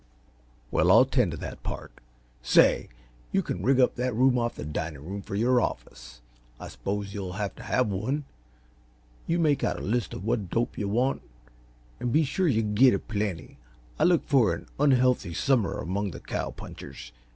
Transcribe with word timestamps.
"Well, 0.71 0.91
I'll 0.91 1.05
tend 1.05 1.29
t' 1.31 1.37
that 1.37 1.61
part. 1.61 1.91
Say! 2.41 2.89
You 3.31 3.43
can 3.43 3.61
rig 3.61 3.79
up 3.79 3.93
that 3.97 4.15
room 4.15 4.35
off 4.35 4.55
the 4.55 4.65
dining 4.65 5.05
room 5.05 5.21
for 5.21 5.35
your 5.35 5.61
office 5.61 6.21
I 6.59 6.69
s'pose 6.69 7.13
you'll 7.13 7.33
have 7.33 7.53
to 7.57 7.61
have 7.63 7.89
one. 7.89 8.25
You 9.27 9.37
make 9.37 9.63
out 9.63 9.77
a 9.77 9.83
list 9.83 10.15
of 10.15 10.25
what 10.25 10.49
dope 10.49 10.75
you 10.75 10.89
want 10.89 11.21
and 11.99 12.11
be 12.11 12.23
sure 12.23 12.47
yuh 12.47 12.63
get 12.63 12.95
a 12.95 12.99
plenty. 12.99 13.59
I 13.99 14.05
look 14.05 14.25
for 14.25 14.55
an 14.55 14.65
unhealthy 14.79 15.35
summer 15.35 15.77
among 15.77 16.09
the 16.09 16.19
cow 16.19 16.49
punchers. 16.49 17.11